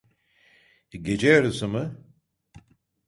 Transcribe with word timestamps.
Gece 0.91 1.27
yarısı 1.27 1.67
mı? 1.67 2.05